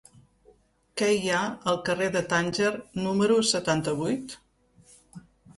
Què 1.01 1.09
hi 1.17 1.29
ha 1.33 1.41
al 1.73 1.77
carrer 1.89 2.07
de 2.17 2.23
Tànger 2.33 2.71
número 3.05 3.39
setanta-vuit? 3.51 4.35